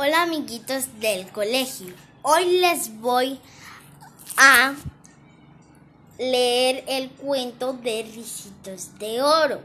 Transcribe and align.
Hola 0.00 0.22
amiguitos 0.22 1.00
del 1.00 1.26
colegio. 1.32 1.92
Hoy 2.22 2.60
les 2.60 3.00
voy 3.00 3.40
a 4.36 4.76
leer 6.20 6.84
el 6.86 7.10
cuento 7.10 7.72
de 7.72 8.04
Ricitos 8.04 8.96
de 9.00 9.22
Oro. 9.22 9.60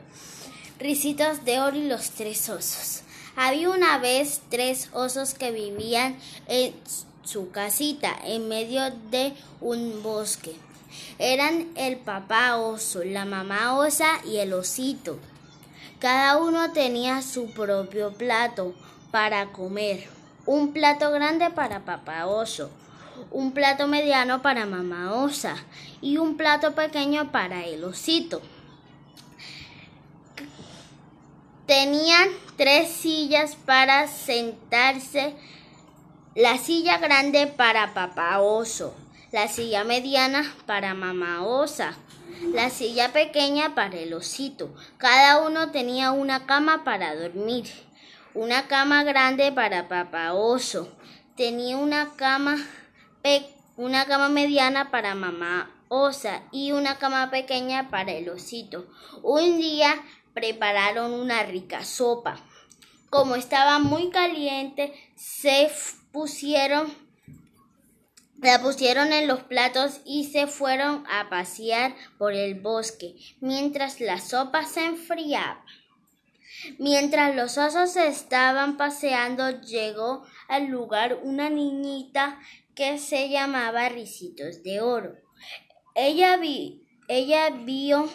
Ricitos 0.80 1.46
de 1.46 1.60
Oro 1.60 1.78
y 1.78 1.88
los 1.88 2.10
tres 2.10 2.50
osos. 2.50 3.04
Había 3.36 3.70
una 3.70 4.00
vez 4.00 4.42
tres 4.50 4.90
osos 4.92 5.36
que 5.36 5.52
vivían 5.52 6.18
en 6.48 6.74
su 7.24 7.52
casita 7.52 8.18
en 8.24 8.50
medio 8.50 8.90
de 9.12 9.36
un 9.62 10.02
bosque. 10.02 10.56
Eran 11.20 11.74
el 11.76 11.98
papá 11.98 12.58
oso, 12.58 13.04
la 13.04 13.26
mamá 13.26 13.78
osa 13.78 14.20
y 14.26 14.38
el 14.38 14.54
osito. 14.54 15.20
Cada 16.00 16.38
uno 16.38 16.72
tenía 16.72 17.22
su 17.22 17.52
propio 17.52 18.14
plato 18.14 18.74
para 19.12 19.52
comer. 19.52 20.23
Un 20.46 20.74
plato 20.74 21.12
grande 21.12 21.50
para 21.52 21.86
papá 21.86 22.26
oso, 22.26 22.70
un 23.32 23.54
plato 23.54 23.88
mediano 23.88 24.42
para 24.42 24.66
mamá 24.66 25.14
osa 25.14 25.56
y 26.02 26.18
un 26.18 26.36
plato 26.36 26.76
pequeño 26.76 27.32
para 27.32 27.66
el 27.66 27.84
osito. 27.84 28.42
Tenían 31.66 32.28
tres 32.58 32.90
sillas 32.90 33.56
para 33.56 34.08
sentarse, 34.08 35.34
la 36.36 36.58
silla 36.58 36.98
grande 36.98 37.48
para 37.48 37.94
papá 37.94 38.42
oso, 38.42 38.94
la 39.32 39.48
silla 39.48 39.86
mediana 39.86 40.44
para 40.66 40.94
mamá 40.94 41.46
osa, 41.46 41.94
la 42.54 42.70
silla 42.70 43.14
pequeña 43.14 43.76
para 43.76 43.98
el 43.98 44.14
osito. 44.14 44.76
Cada 44.98 45.40
uno 45.40 45.72
tenía 45.72 46.12
una 46.12 46.46
cama 46.46 46.84
para 46.84 47.16
dormir, 47.16 47.72
una 48.34 48.68
cama 48.68 49.04
grande 49.04 49.52
para 49.52 49.88
papá 49.88 50.34
oso, 50.34 50.90
tenía 51.36 51.78
una 51.78 52.14
cama 52.16 52.58
una 53.78 54.06
cama 54.06 54.30
mediana 54.30 54.92
para 54.92 55.16
mamá 55.16 55.72
osa 55.88 56.44
y 56.52 56.72
una 56.72 56.98
cama 56.98 57.30
pequeña 57.30 57.90
para 57.90 58.12
el 58.12 58.30
osito. 58.30 58.88
Un 59.22 59.60
día 59.60 59.94
prepararon 60.34 61.14
una 61.14 61.44
rica 61.44 61.86
sopa. 61.86 62.38
Como 63.10 63.36
estaba 63.36 63.80
muy 63.80 64.10
caliente, 64.10 64.94
se 65.16 65.72
pusieron 66.12 66.92
la 68.42 68.62
pusieron 68.62 69.14
en 69.14 69.26
los 69.26 69.44
platos 69.44 70.02
y 70.04 70.26
se 70.26 70.48
fueron 70.48 71.06
a 71.10 71.30
pasear 71.30 71.96
por 72.18 72.34
el 72.34 72.60
bosque 72.60 73.16
mientras 73.40 74.02
la 74.02 74.20
sopa 74.20 74.66
se 74.66 74.86
enfriaba. 74.86 75.64
Mientras 76.80 77.36
los 77.36 77.58
osos 77.58 77.96
estaban 77.96 78.78
paseando, 78.78 79.62
llegó 79.62 80.24
al 80.48 80.68
lugar 80.68 81.20
una 81.24 81.50
niñita 81.50 82.40
que 82.76 82.98
se 82.98 83.30
llamaba 83.30 83.90
Ricitos 83.90 84.64
de 84.64 84.82
Oro. 84.82 85.16
Ella, 85.96 86.38
vi, 86.38 86.88
ella 87.08 87.50
vio 87.50 88.10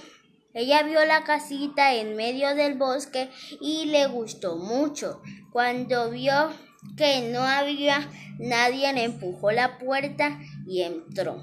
ella 0.55 0.83
vio 0.83 1.05
la 1.05 1.23
casita 1.23 1.95
en 1.95 2.17
medio 2.17 2.55
del 2.57 2.75
bosque 2.75 3.31
y 3.61 3.85
le 3.85 4.09
gustó 4.09 4.57
mucho. 4.57 5.23
Cuando 5.53 6.11
vio 6.11 6.53
que 6.97 7.31
no 7.33 7.43
había 7.43 8.11
nadie, 8.41 8.93
le 8.93 9.05
empujó 9.05 9.53
la 9.53 9.79
puerta 9.79 10.41
y 10.67 10.83
entró. 10.83 11.41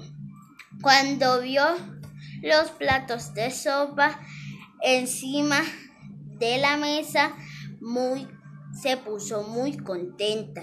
Cuando 0.82 1.40
vio 1.40 1.64
los 2.42 2.70
platos 2.72 3.32
de 3.32 3.50
sopa 3.50 4.20
encima 4.82 5.62
de 6.38 6.58
la 6.58 6.76
mesa, 6.76 7.36
muy, 7.80 8.28
se 8.72 8.96
puso 8.96 9.42
muy 9.42 9.76
contenta, 9.76 10.62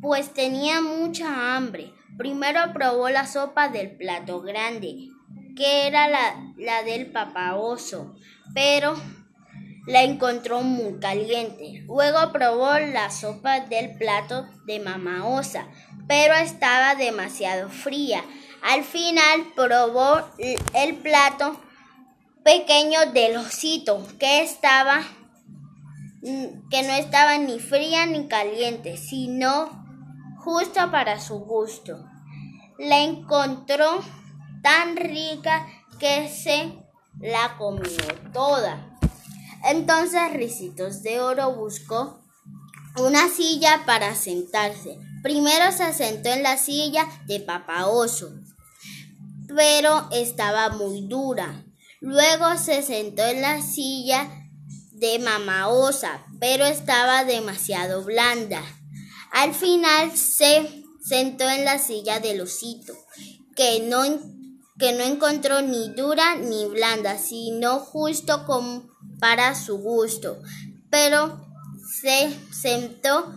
pues 0.00 0.32
tenía 0.32 0.80
mucha 0.80 1.56
hambre. 1.56 1.92
Primero 2.16 2.60
probó 2.72 3.08
la 3.08 3.26
sopa 3.26 3.68
del 3.68 3.96
plato 3.96 4.42
grande 4.42 5.10
que 5.60 5.86
era 5.86 6.08
la, 6.08 6.82
del 6.84 7.12
papá 7.12 7.54
oso, 7.54 8.14
pero 8.54 8.94
la 9.86 10.02
encontró 10.02 10.62
muy 10.62 10.98
caliente. 11.00 11.82
Luego 11.86 12.32
probó 12.32 12.78
la 12.78 13.10
sopa 13.10 13.60
del 13.60 13.96
plato 13.96 14.46
de 14.64 14.80
mamá 14.80 15.26
osa, 15.26 15.66
pero 16.08 16.34
estaba 16.34 16.94
demasiado 16.94 17.68
fría. 17.68 18.24
Al 18.62 18.84
final 18.84 19.46
probó 19.54 20.26
el 20.38 20.96
plato 20.96 21.60
pequeño 22.44 23.12
del 23.12 23.36
osito, 23.36 24.06
que 24.18 24.42
estaba 24.42 25.02
que 26.22 26.82
no 26.82 26.92
estaba 26.92 27.38
ni 27.38 27.58
fría 27.58 28.04
ni 28.06 28.28
caliente, 28.28 28.96
sino 28.96 29.70
justo 30.38 30.90
para 30.90 31.18
su 31.20 31.38
gusto. 31.40 32.04
La 32.78 33.00
encontró 33.00 34.00
tan 34.62 34.96
rica 34.96 35.66
que 35.98 36.28
se 36.28 36.72
la 37.20 37.56
comió 37.56 37.96
toda. 38.32 38.98
Entonces 39.64 40.32
Ricitos 40.32 41.02
de 41.02 41.20
Oro 41.20 41.54
buscó 41.54 42.20
una 42.98 43.28
silla 43.28 43.82
para 43.86 44.14
sentarse. 44.14 44.98
Primero 45.22 45.70
se 45.72 45.92
sentó 45.92 46.30
en 46.30 46.42
la 46.42 46.56
silla 46.56 47.06
de 47.26 47.40
Papá 47.40 47.86
Oso, 47.86 48.30
pero 49.54 50.08
estaba 50.10 50.70
muy 50.70 51.06
dura. 51.06 51.64
Luego 52.00 52.56
se 52.56 52.82
sentó 52.82 53.22
en 53.26 53.42
la 53.42 53.62
silla 53.62 54.30
de 54.92 55.18
Mamá 55.18 55.68
Osa, 55.68 56.24
pero 56.40 56.64
estaba 56.64 57.24
demasiado 57.24 58.02
blanda. 58.04 58.62
Al 59.32 59.54
final 59.54 60.16
se 60.16 60.84
sentó 61.02 61.48
en 61.48 61.64
la 61.64 61.78
silla 61.78 62.18
del 62.20 62.40
osito, 62.40 62.94
que 63.54 63.80
no 63.80 64.02
que 64.78 64.94
no 64.94 65.04
encontró 65.04 65.60
ni 65.60 65.90
dura 65.90 66.36
ni 66.36 66.64
blanda, 66.64 67.18
sino 67.18 67.80
justo 67.80 68.46
como 68.46 68.88
para 69.18 69.54
su 69.54 69.76
gusto. 69.76 70.40
Pero 70.88 71.38
se 72.00 72.34
sentó 72.50 73.34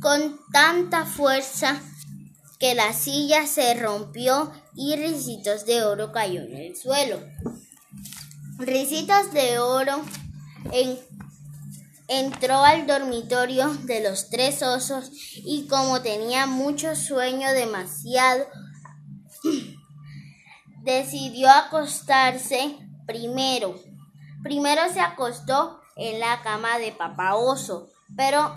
con 0.00 0.40
tanta 0.52 1.04
fuerza 1.04 1.82
que 2.58 2.74
la 2.74 2.94
silla 2.94 3.46
se 3.46 3.74
rompió 3.74 4.50
y 4.74 4.96
Ricitos 4.96 5.66
de 5.66 5.84
Oro 5.84 6.12
cayó 6.12 6.40
en 6.40 6.56
el 6.56 6.76
suelo. 6.76 7.20
Ricitos 8.58 9.32
de 9.34 9.58
Oro 9.58 10.02
entró 12.08 12.64
al 12.64 12.86
dormitorio 12.86 13.68
de 13.84 14.02
los 14.02 14.30
tres 14.30 14.62
osos 14.62 15.10
y 15.34 15.66
como 15.68 16.00
tenía 16.00 16.46
mucho 16.46 16.96
sueño, 16.96 17.52
demasiado 17.52 18.46
decidió 20.82 21.50
acostarse 21.50 22.78
primero. 23.06 23.78
Primero 24.42 24.82
se 24.90 25.00
acostó 25.00 25.80
en 25.94 26.18
la 26.18 26.40
cama 26.42 26.78
de 26.78 26.92
papá 26.92 27.34
oso, 27.34 27.90
pero 28.16 28.54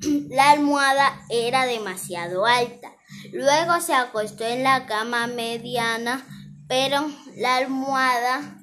la 0.28 0.50
almohada 0.50 1.22
era 1.30 1.64
demasiado 1.64 2.44
alta. 2.44 2.92
Luego 3.32 3.80
se 3.80 3.94
acostó 3.94 4.44
en 4.44 4.62
la 4.62 4.84
cama 4.84 5.26
mediana, 5.26 6.26
pero 6.68 7.06
la 7.36 7.56
almohada 7.56 8.58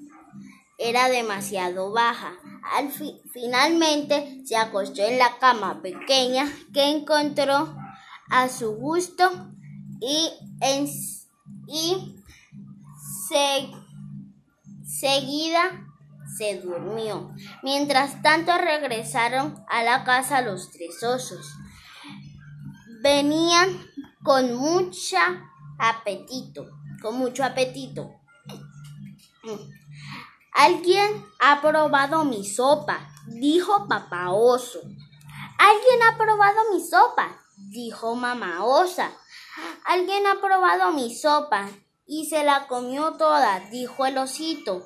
era 0.79 1.09
demasiado 1.09 1.91
baja. 1.91 2.33
Al 2.73 2.89
finalmente 3.31 4.41
se 4.45 4.55
acostó 4.55 5.03
en 5.03 5.19
la 5.19 5.37
cama 5.37 5.81
pequeña 5.81 6.47
que 6.73 6.89
encontró 6.89 7.75
a 8.29 8.47
su 8.47 8.71
gusto 8.75 9.51
y, 9.99 10.29
en, 10.61 10.87
y 11.67 12.15
seguida 14.85 15.85
se 16.37 16.59
durmió. 16.61 17.33
Mientras 17.63 18.21
tanto 18.21 18.57
regresaron 18.57 19.63
a 19.67 19.83
la 19.83 20.03
casa 20.03 20.41
los 20.41 20.71
tres 20.71 21.03
osos. 21.03 21.53
Venían 23.01 23.69
con 24.23 24.55
mucha 24.55 25.51
apetito, 25.77 26.69
con 27.01 27.17
mucho 27.17 27.43
apetito. 27.43 28.15
Alguien 30.53 31.25
ha 31.39 31.61
probado 31.61 32.25
mi 32.25 32.45
sopa, 32.45 33.11
dijo 33.27 33.87
papá 33.87 34.31
oso. 34.31 34.79
Alguien 35.57 36.03
ha 36.03 36.17
probado 36.17 36.73
mi 36.73 36.85
sopa, 36.85 37.39
dijo 37.57 38.15
mamá 38.15 38.63
osa. 38.65 39.11
Alguien 39.85 40.25
ha 40.27 40.39
probado 40.41 40.91
mi 40.93 41.13
sopa, 41.13 41.69
y 42.11 42.25
se 42.25 42.43
la 42.43 42.67
comió 42.67 43.13
toda, 43.13 43.59
dijo 43.69 44.03
el 44.03 44.17
osito, 44.17 44.83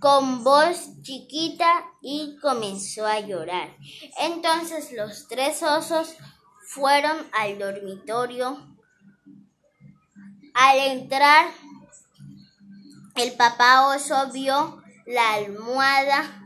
con 0.00 0.42
voz 0.42 1.00
chiquita 1.02 1.84
y 2.02 2.36
comenzó 2.42 3.06
a 3.06 3.20
llorar. 3.20 3.76
Entonces 4.18 4.92
los 4.92 5.28
tres 5.28 5.62
osos 5.62 6.16
fueron 6.66 7.16
al 7.32 7.58
dormitorio. 7.58 8.58
Al 10.54 10.78
entrar, 10.78 11.46
el 13.14 13.32
papá 13.36 13.88
oso 13.94 14.30
vio 14.32 14.82
la 15.06 15.34
almohada 15.34 16.42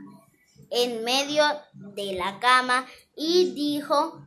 en 0.71 1.03
medio 1.05 1.45
de 1.73 2.13
la 2.13 2.39
cama 2.41 2.87
y 3.17 3.55
dijo 3.55 4.27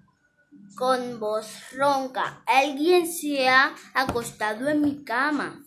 con 0.75 1.19
voz 1.19 1.47
ronca. 1.73 2.43
Alguien 2.47 3.11
se 3.11 3.47
ha 3.47 3.75
acostado 3.93 4.69
en 4.69 4.81
mi 4.81 5.03
cama. 5.03 5.63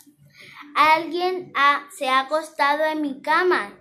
Alguien 0.75 1.53
se 1.97 2.09
ha 2.09 2.21
acostado 2.21 2.85
en 2.85 3.00
mi 3.00 3.23
cama, 3.23 3.79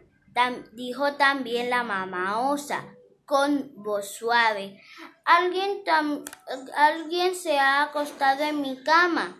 dijo 0.73 1.13
también 1.13 1.71
la 1.71 1.83
mamá 1.83 2.39
osa 2.51 2.85
con 3.25 3.71
voz 3.77 4.13
suave. 4.13 4.79
Alguien, 5.25 5.81
alguien 6.75 7.35
se 7.35 7.57
ha 7.57 7.81
acostado 7.81 8.43
en 8.43 8.61
mi 8.61 8.83
cama 8.83 9.39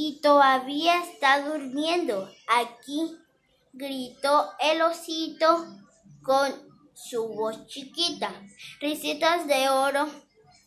y 0.00 0.20
todavía 0.20 1.02
está 1.02 1.40
durmiendo. 1.40 2.30
Aquí 2.46 3.18
gritó 3.72 4.52
el 4.60 4.80
osito 4.80 5.66
con 6.22 6.52
su 6.94 7.26
voz 7.26 7.66
chiquita. 7.66 8.32
Risitas 8.80 9.48
de 9.48 9.68
oro 9.68 10.08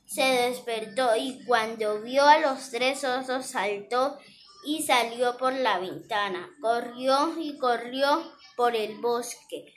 se 0.06 0.22
despertó 0.24 1.16
y 1.16 1.45
cuando 1.45 2.01
vio 2.01 2.25
a 2.25 2.39
los 2.39 2.72
tres 2.72 3.06
osos 3.06 3.45
saltó 3.45 4.18
y 4.66 4.83
salió 4.83 5.38
por 5.38 5.54
la 5.54 5.80
ventana. 5.80 6.50
Corrió 6.62 7.39
y 7.39 7.57
corrió 7.57 8.34
por 8.57 8.75
el 8.75 9.00
bosque 9.00 9.74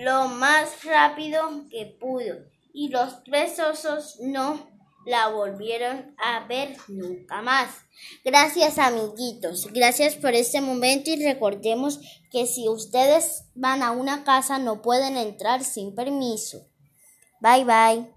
lo 0.00 0.26
más 0.28 0.82
rápido 0.84 1.68
que 1.70 1.96
pudo 2.00 2.34
y 2.72 2.88
los 2.88 3.22
tres 3.22 3.60
osos 3.60 4.18
no 4.20 4.73
la 5.06 5.28
volvieron 5.28 6.14
a 6.18 6.46
ver 6.46 6.76
nunca 6.88 7.42
más. 7.42 7.70
Gracias 8.24 8.78
amiguitos, 8.78 9.68
gracias 9.72 10.14
por 10.14 10.34
este 10.34 10.60
momento 10.60 11.10
y 11.10 11.24
recordemos 11.24 12.00
que 12.30 12.46
si 12.46 12.68
ustedes 12.68 13.44
van 13.54 13.82
a 13.82 13.92
una 13.92 14.24
casa 14.24 14.58
no 14.58 14.82
pueden 14.82 15.16
entrar 15.16 15.62
sin 15.62 15.94
permiso. 15.94 16.66
Bye 17.40 17.64
bye. 17.64 18.13